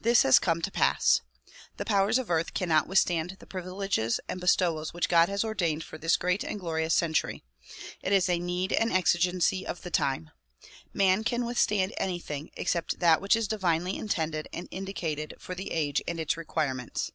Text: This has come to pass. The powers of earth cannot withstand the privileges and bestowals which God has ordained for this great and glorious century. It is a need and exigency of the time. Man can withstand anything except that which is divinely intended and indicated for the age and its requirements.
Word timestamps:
This 0.00 0.22
has 0.22 0.38
come 0.38 0.62
to 0.62 0.70
pass. 0.70 1.20
The 1.76 1.84
powers 1.84 2.16
of 2.16 2.30
earth 2.30 2.54
cannot 2.54 2.86
withstand 2.88 3.36
the 3.38 3.46
privileges 3.46 4.18
and 4.26 4.40
bestowals 4.40 4.94
which 4.94 5.10
God 5.10 5.28
has 5.28 5.44
ordained 5.44 5.84
for 5.84 5.98
this 5.98 6.16
great 6.16 6.42
and 6.42 6.58
glorious 6.58 6.94
century. 6.94 7.44
It 8.00 8.10
is 8.14 8.30
a 8.30 8.38
need 8.38 8.72
and 8.72 8.90
exigency 8.90 9.66
of 9.66 9.82
the 9.82 9.90
time. 9.90 10.30
Man 10.94 11.22
can 11.22 11.44
withstand 11.44 11.92
anything 11.98 12.50
except 12.56 13.00
that 13.00 13.20
which 13.20 13.36
is 13.36 13.46
divinely 13.46 13.98
intended 13.98 14.48
and 14.54 14.68
indicated 14.70 15.34
for 15.38 15.54
the 15.54 15.70
age 15.70 16.00
and 16.08 16.18
its 16.18 16.38
requirements. 16.38 17.10